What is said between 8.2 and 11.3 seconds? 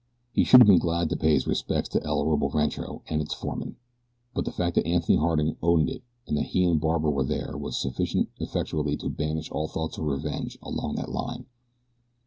effectually to banish all thoughts of revenge along that